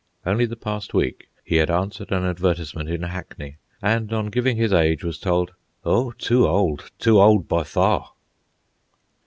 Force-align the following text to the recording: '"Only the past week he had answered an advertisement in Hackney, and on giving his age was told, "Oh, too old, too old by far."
'"Only 0.25 0.47
the 0.47 0.55
past 0.55 0.95
week 0.95 1.29
he 1.43 1.57
had 1.57 1.69
answered 1.69 2.11
an 2.11 2.23
advertisement 2.23 2.89
in 2.89 3.03
Hackney, 3.03 3.57
and 3.83 4.11
on 4.11 4.31
giving 4.31 4.57
his 4.57 4.73
age 4.73 5.03
was 5.03 5.19
told, 5.19 5.53
"Oh, 5.85 6.09
too 6.09 6.47
old, 6.47 6.89
too 6.97 7.21
old 7.21 7.47
by 7.47 7.63
far." 7.63 8.11